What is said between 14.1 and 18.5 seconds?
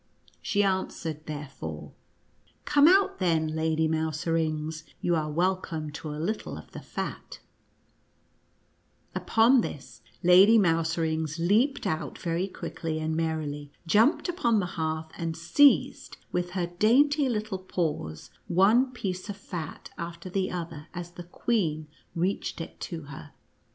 irpon the hearth, and seized with her dainty little paws,